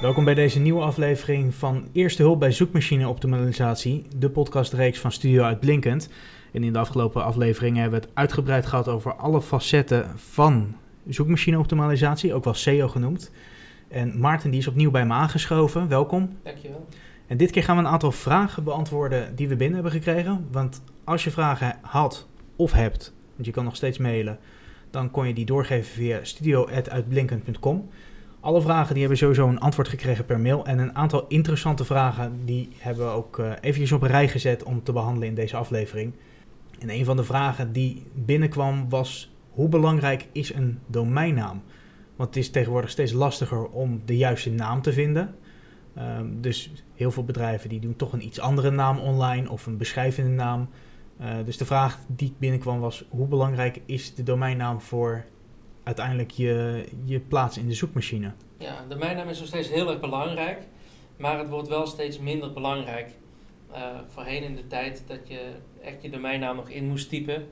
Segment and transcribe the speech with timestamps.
[0.00, 5.42] Welkom bij deze nieuwe aflevering van Eerste Hulp bij Zoekmachine Optimalisatie, de podcastreeks van Studio
[5.42, 6.08] Uitblinkend.
[6.52, 10.76] En in de afgelopen afleveringen hebben we het uitgebreid gehad over alle facetten van
[11.08, 13.30] zoekmachine optimalisatie, ook wel SEO genoemd.
[13.88, 15.88] En Maarten die is opnieuw bij me aangeschoven.
[15.88, 16.38] Welkom.
[16.42, 16.88] Dankjewel.
[17.34, 20.46] En dit keer gaan we een aantal vragen beantwoorden die we binnen hebben gekregen.
[20.50, 24.38] Want als je vragen had of hebt, want je kan nog steeds mailen,
[24.90, 27.88] dan kon je die doorgeven via studio.uitblinkend.com.
[28.40, 30.66] Alle vragen die hebben sowieso een antwoord gekregen per mail.
[30.66, 34.62] En een aantal interessante vragen die hebben we ook uh, eventjes op een rij gezet
[34.62, 36.12] om te behandelen in deze aflevering.
[36.78, 41.62] En een van de vragen die binnenkwam was: hoe belangrijk is een domeinnaam?
[42.16, 45.34] Want het is tegenwoordig steeds lastiger om de juiste naam te vinden.
[45.98, 49.76] Um, dus heel veel bedrijven die doen toch een iets andere naam online of een
[49.76, 50.68] beschrijvende naam.
[51.20, 55.24] Uh, dus de vraag die binnenkwam was: hoe belangrijk is de domeinnaam voor
[55.82, 58.32] uiteindelijk je, je plaats in de zoekmachine?
[58.58, 60.58] Ja, de domeinnaam is nog steeds heel erg belangrijk,
[61.16, 63.10] maar het wordt wel steeds minder belangrijk.
[63.72, 65.52] Uh, voorheen in de tijd dat je
[65.82, 67.46] echt je domeinnaam nog in moest typen,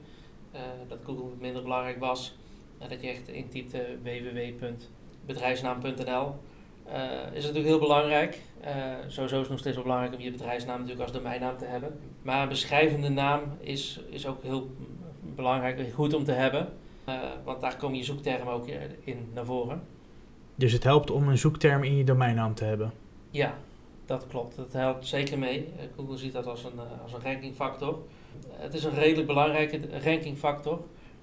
[0.55, 2.37] uh, dat Google minder belangrijk was,
[2.89, 6.35] dat je echt intypte www.bedrijfsnaam.nl.
[7.33, 8.39] is natuurlijk heel belangrijk.
[9.07, 11.99] sowieso is het nog steeds wel belangrijk om je bedrijfsnaam natuurlijk als domeinnaam te hebben.
[12.23, 14.71] Maar een beschrijvende naam is, is ook heel
[15.21, 16.69] belangrijk, goed om te hebben.
[17.45, 18.67] want daar komen je zoektermen ook
[19.01, 19.83] in naar voren.
[20.55, 22.93] Dus het helpt om een zoekterm in je domeinnaam te hebben?
[23.31, 23.55] Ja,
[24.07, 24.57] dat klopt.
[24.57, 25.69] Dat helpt zeker mee.
[25.97, 27.99] Google ziet dat als een, als een rankingfactor.
[28.51, 30.81] Het is een redelijk belangrijke rankingfactor.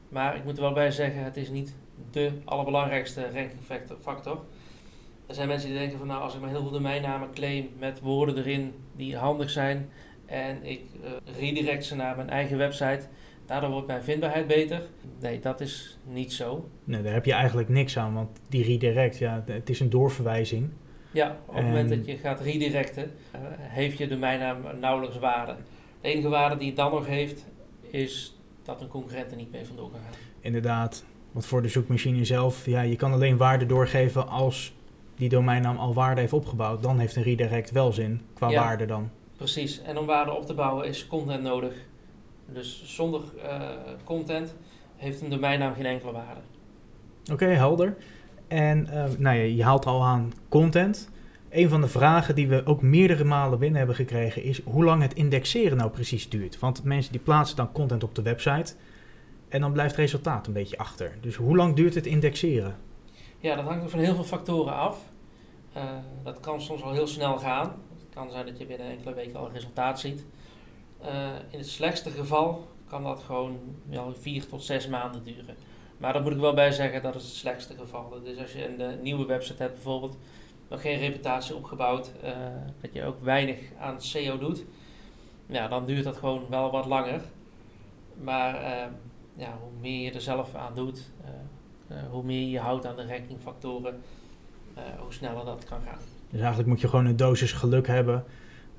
[0.10, 1.76] Maar ik moet er wel bij zeggen, het is niet
[2.12, 4.44] de allerbelangrijkste rankingfactor.
[5.30, 8.00] Er zijn mensen die denken van nou, als ik maar heel veel domeinnamen claim met
[8.00, 9.90] woorden erin die handig zijn
[10.26, 13.02] en ik uh, redirect ze naar mijn eigen website,
[13.46, 14.82] daardoor wordt mijn vindbaarheid beter.
[15.20, 16.70] Nee, dat is niet zo.
[16.84, 20.70] Nee, daar heb je eigenlijk niks aan, want die redirect, ja, het is een doorverwijzing.
[21.12, 23.04] Ja, op het moment dat je gaat redirecten,
[23.36, 25.56] uh, heeft je domeinnaam nauwelijks waarde.
[26.02, 27.46] De enige waarde die het dan nog heeft,
[27.82, 30.20] is dat een concurrent er niet mee vandoor kan gaan.
[30.40, 34.78] Inderdaad, want voor de zoekmachine zelf, ja, je kan alleen waarde doorgeven als
[35.20, 36.84] die domeinnaam al waarde heeft opgebouwd.
[36.84, 39.10] Dan heeft een redirect wel zin, qua ja, waarde dan.
[39.38, 41.74] Precies, en om waarde op te bouwen is content nodig.
[42.46, 43.62] Dus zonder uh,
[44.04, 44.56] content
[44.96, 46.42] heeft een domeinnaam geen enkele waarde.
[47.24, 47.96] Oké, okay, helder.
[48.48, 51.10] En uh, nou ja, je haalt al aan content.
[51.50, 55.02] Een van de vragen die we ook meerdere malen binnen hebben gekregen is hoe lang
[55.02, 56.60] het indexeren nou precies duurt.
[56.60, 58.74] Want mensen die plaatsen dan content op de website
[59.50, 61.18] en dan blijft het resultaat een beetje achter.
[61.22, 62.76] Dus hoe lang duurt het indexeren?
[63.42, 65.06] Ja, dat hangt van heel veel factoren af.
[65.78, 65.84] Uh,
[66.24, 67.66] dat kan soms al heel snel gaan.
[67.98, 70.26] Het kan zijn dat je binnen enkele weken al resultaat ziet.
[71.02, 71.08] Uh,
[71.50, 75.56] in het slechtste geval kan dat gewoon ja, vier tot zes maanden duren.
[75.98, 78.22] Maar daar moet ik wel bij zeggen, dat is het slechtste geval.
[78.24, 80.18] Dus als je een nieuwe website hebt bijvoorbeeld,
[80.70, 82.32] nog geen reputatie opgebouwd, uh,
[82.82, 84.66] dat je ook weinig aan SEO doet,
[85.46, 87.22] ja, dan duurt dat gewoon wel wat langer.
[88.22, 88.62] Maar
[89.36, 91.12] ja, hoe meer je er zelf aan doet,
[92.12, 94.02] hoe meer je houdt aan de rankingfactoren,
[94.74, 96.00] hoe sneller dat kan gaan.
[96.30, 98.24] Dus eigenlijk moet je gewoon een dosis geluk hebben.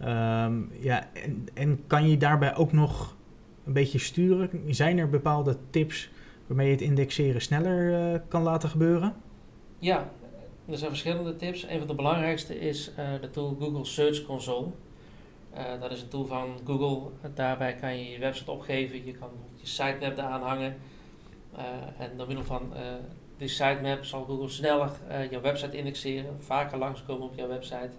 [0.03, 3.16] Um, ja, en, en kan je daarbij ook nog
[3.65, 4.50] een beetje sturen?
[4.69, 6.10] Zijn er bepaalde tips
[6.47, 9.15] waarmee je het indexeren sneller kan laten gebeuren?
[9.78, 10.10] Ja,
[10.66, 11.66] er zijn verschillende tips.
[11.69, 14.66] Een van de belangrijkste is uh, de tool Google Search Console.
[15.54, 17.10] Uh, dat is een tool van Google.
[17.34, 19.04] Daarbij kan je je website opgeven.
[19.06, 20.77] Je kan je sitemap eraan hangen.
[21.54, 21.60] Uh,
[21.98, 22.72] en door middel van
[23.36, 24.90] die sitemap zal Google sneller
[25.30, 26.42] jouw website indexeren.
[26.42, 27.90] Vaker langskomen op jouw website.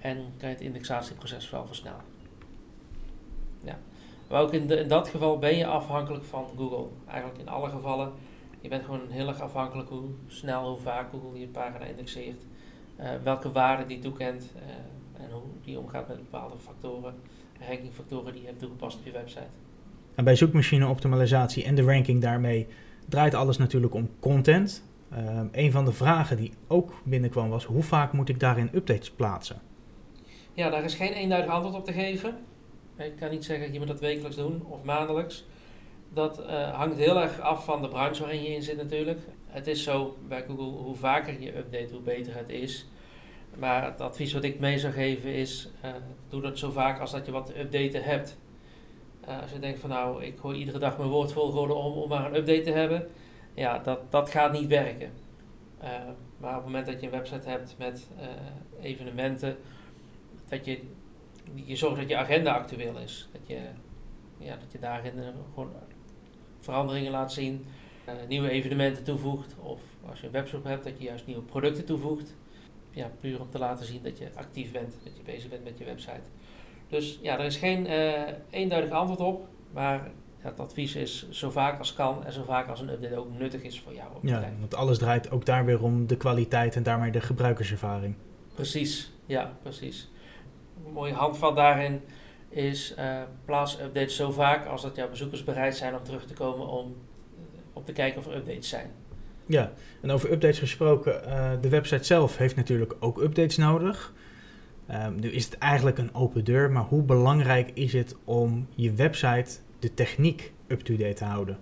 [0.00, 2.04] en kan je het indexatieproces wel versnellen.
[3.60, 3.78] Ja.
[4.28, 6.86] Maar ook in, in dat geval ben je afhankelijk van Google.
[7.06, 8.12] Eigenlijk in alle gevallen
[8.60, 12.42] je bent gewoon heel erg afhankelijk hoe snel, hoe vaak Google je pagina indexeert.
[13.22, 14.52] Welke waarde die toekent
[15.12, 17.14] en hoe die omgaat met bepaalde factoren,
[17.68, 19.48] rankingfactoren die je hebt toegepast op je website.
[20.18, 22.66] En bij zoekmachine optimalisatie en de ranking daarmee
[23.08, 24.84] draait alles natuurlijk om content.
[25.12, 29.10] Uh, een van de vragen die ook binnenkwam was: hoe vaak moet ik daarin updates
[29.10, 29.60] plaatsen?
[30.52, 32.36] Ja, daar is geen eenduidig antwoord op te geven.
[32.96, 35.44] Ik kan niet zeggen, je moet dat wekelijks doen of maandelijks.
[36.12, 39.20] Dat uh, hangt heel erg af van de branche waarin je in zit natuurlijk.
[39.46, 42.86] Het is zo bij Google, hoe vaker je update, hoe beter het is.
[43.56, 45.90] Maar het advies wat ik mee zou geven is, uh,
[46.28, 48.38] doe dat zo vaak als dat je wat te updaten hebt.
[49.28, 52.26] Uh, als je denkt van nou, ik gooi iedere dag mijn woordvolgorde om om maar
[52.26, 53.08] een update te hebben.
[53.54, 55.10] Ja, dat, dat gaat niet werken.
[56.38, 58.08] maar op het moment dat je een website hebt met
[58.80, 59.56] evenementen,
[60.48, 60.80] dat je,
[61.54, 63.28] je zorgt dat je agenda actueel is.
[63.32, 63.58] Dat je
[64.38, 65.12] ja, dat je daarin
[65.54, 65.72] gewoon
[66.60, 67.66] veranderingen laat zien,
[68.28, 69.54] nieuwe evenementen toevoegt.
[69.62, 72.34] Of als je een webshop hebt, dat je juist nieuwe producten toevoegt.
[72.90, 75.78] Ja, puur om te laten zien dat je actief bent, dat je bezig bent met
[75.78, 76.28] je website.
[76.88, 77.86] Dus ja, er is geen
[78.50, 82.80] eenduidig antwoord op, maar het advies is zo vaak als kan en zo vaak als
[82.80, 84.08] een update ook nuttig is voor jou.
[84.22, 88.14] Ja, want alles draait ook daar weer om de kwaliteit en daarmee de gebruikerservaring.
[88.54, 90.10] Precies, ja, precies.
[90.86, 92.00] Een mooie handvat daarin
[92.48, 96.34] is uh, plaats updates zo vaak als dat jouw bezoekers bereid zijn om terug te
[96.34, 96.96] komen om
[97.72, 98.90] op te kijken of er updates zijn.
[99.46, 104.12] Ja, en over updates gesproken, uh, de website zelf heeft natuurlijk ook updates nodig.
[104.90, 108.92] Um, nu is het eigenlijk een open deur, maar hoe belangrijk is het om je
[108.92, 111.58] website de techniek up-to-date te houden?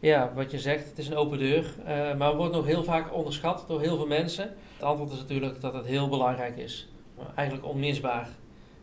[0.00, 3.14] Ja, wat je zegt, het is een open deur, uh, maar wordt nog heel vaak
[3.14, 4.54] onderschat door heel veel mensen.
[4.72, 6.92] Het antwoord is natuurlijk dat het heel belangrijk is.
[7.34, 8.28] Eigenlijk onmisbaar.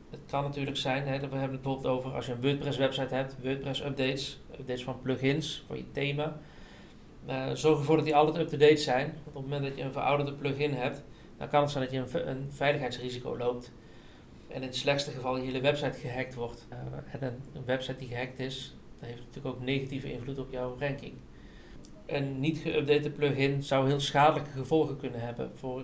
[0.09, 3.37] Het kan natuurlijk zijn, hè, we hebben het bijvoorbeeld over als je een WordPress-website hebt,
[3.43, 6.37] WordPress-updates, updates van plugins voor je thema.
[7.29, 9.05] Uh, zorg ervoor dat die altijd up-to-date zijn.
[9.05, 11.03] Want op het moment dat je een verouderde plugin hebt,
[11.37, 13.71] dan kan het zijn dat je een, een veiligheidsrisico loopt.
[14.47, 16.67] En in het slechtste geval je hele website gehackt wordt.
[16.71, 16.77] Uh,
[17.11, 20.75] en een, een, website die gehackt is, dat heeft natuurlijk ook negatieve invloed op jouw
[20.79, 21.13] ranking.
[22.05, 25.83] Een niet geüpdate plugin zou heel schadelijke gevolgen kunnen hebben voor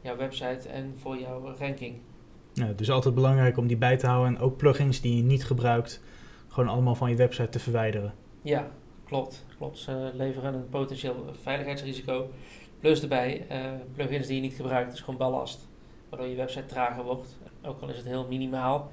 [0.00, 1.94] jouw website en voor jouw ranking.
[2.52, 5.44] Ja, dus altijd belangrijk om die bij te houden en ook plugins die je niet
[5.44, 6.02] gebruikt,
[6.48, 8.14] gewoon allemaal van je website te verwijderen.
[8.42, 8.70] Ja,
[9.04, 9.44] klopt.
[9.58, 9.78] klopt.
[9.78, 12.30] Ze leveren een potentieel veiligheidsrisico.
[12.80, 13.56] Plus erbij, uh,
[13.94, 15.68] plugins die je niet gebruikt, is gewoon ballast.
[16.08, 18.90] Waardoor je website trager wordt ook al is het heel minimaal.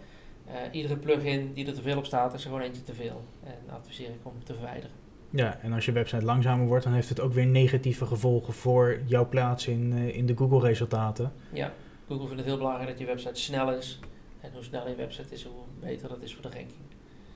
[0.48, 3.24] Uh, iedere plugin die er te veel op staat, is er gewoon eentje te veel.
[3.44, 4.95] En adviseer ik om te verwijderen.
[5.30, 9.00] Ja, en als je website langzamer wordt, dan heeft het ook weer negatieve gevolgen voor
[9.06, 11.31] jouw plaats in, uh, in de Google-resultaten.
[11.54, 11.74] Ja,
[12.07, 14.00] Google vindt het heel belangrijk dat je website snel is.
[14.42, 16.80] En hoe sneller je website is, hoe beter dat is voor de ranking.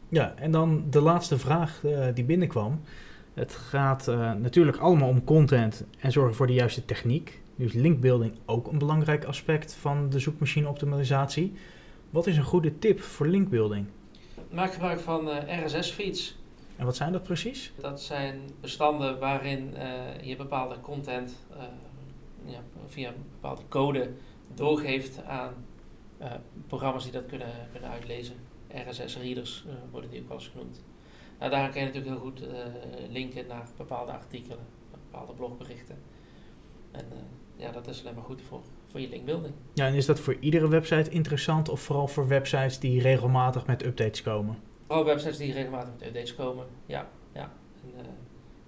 [0.09, 1.83] Ja, en dan de laatste vraag
[2.13, 2.81] die binnenkwam.
[3.33, 4.07] Het gaat
[4.39, 7.41] natuurlijk allemaal om content en zorgen voor de juiste techniek.
[7.55, 11.53] Nu is linkbuilding ook een belangrijk aspect van de zoekmachine-optimalisatie.
[12.09, 13.87] Wat is een goede tip voor linkbuilding?
[14.49, 16.37] Maak gebruik van uh, eh, RSS-feeds.
[16.75, 17.73] En wat zijn dat precies?
[17.81, 21.35] Dat zijn bestanden waarin uh, je bepaalde content
[22.45, 24.09] ja, via een bepaalde code
[24.53, 25.53] doorgeeft aan
[26.67, 28.35] programma's die dat kunnen, kunnen uitlezen.
[28.89, 30.81] RSS-readers worden die ook wel eens genoemd.
[31.41, 32.41] Nou, daar kan je natuurlijk heel goed
[33.09, 34.57] linken naar bepaalde artikelen,
[34.91, 35.95] bepaalde blogberichten.
[36.91, 37.05] En
[37.55, 39.53] ja, dat is alleen maar goed voor, voor je linkbuilding.
[39.73, 43.85] Ja, en is dat voor iedere website interessant of vooral voor websites die regelmatig met
[43.85, 44.57] updates komen?
[44.85, 47.09] Vooral websites die regelmatig met updates komen, ja.
[47.33, 47.51] ja.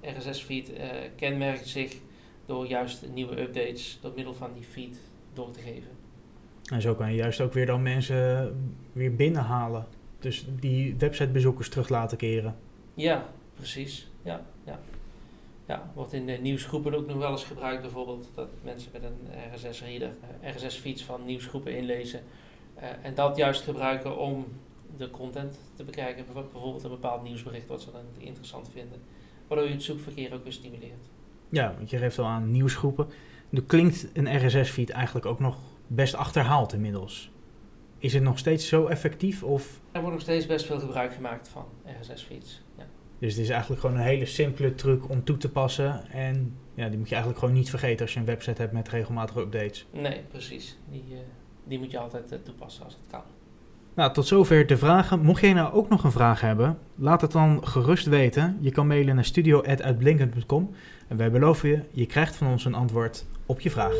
[0.01, 0.71] Een uh, RSS-feed
[1.15, 1.97] kenmerkt zich
[2.45, 4.99] door juist nieuwe updates door middel van die feed
[5.33, 5.91] door te geven.
[6.71, 8.55] En zo kan je juist ook weer dan mensen
[8.91, 9.85] weer binnenhalen.
[10.23, 12.55] Dus die websitebezoekers terug laten keren.
[12.93, 13.25] Ja,
[13.55, 14.07] precies.
[14.23, 14.79] Ja, ja
[15.65, 17.81] ja, wordt in de nieuwsgroepen ook nog wel eens gebruikt.
[17.81, 19.17] Bijvoorbeeld dat mensen met een
[19.53, 20.11] RSS-reader,
[20.43, 22.21] uh, RSS-fiets van nieuwsgroepen inlezen.
[22.77, 24.45] Uh, en dat juist gebruiken om
[24.97, 26.25] de content te bekijken.
[26.33, 29.01] Bijvoorbeeld een bepaald nieuwsbericht wat ze dan interessant vinden.
[29.47, 31.09] Waardoor je het zoekverkeer ook weer stimuleert.
[31.49, 33.07] Ja, want je geeft al aan nieuwsgroepen.
[33.49, 37.31] Nu klinkt een RSS-feed eigenlijk ook nog best achterhaald inmiddels.
[38.03, 39.44] Is het nog steeds zo effectief?
[39.44, 39.81] Of?
[39.91, 41.65] Er wordt nog steeds best veel gebruik gemaakt van
[42.01, 42.61] RSS-feeds.
[42.77, 42.83] Ja.
[43.19, 46.12] Dus het is eigenlijk gewoon een hele simpele truc om toe te passen.
[46.12, 48.89] En ja, die moet je eigenlijk gewoon niet vergeten als je een website hebt met
[48.89, 49.86] regelmatige updates.
[49.91, 50.77] Nee, precies.
[50.89, 51.17] Die, uh,
[51.63, 53.22] die moet je altijd uh, toepassen als het kan.
[53.93, 55.19] Nou, tot zover de vragen.
[55.19, 58.57] Mocht jij nou ook nog een vraag hebben, laat het dan gerust weten.
[58.62, 60.72] Je kan mailen naar studio.uitblinkend.com
[61.07, 63.95] en wij beloven je, je krijgt van ons een antwoord op je vraag.